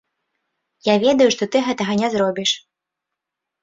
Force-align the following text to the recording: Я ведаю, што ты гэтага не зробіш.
Я 0.87 0.95
ведаю, 1.05 1.29
што 1.37 1.43
ты 1.53 1.57
гэтага 1.69 2.01
не 2.03 2.07
зробіш. 2.17 2.59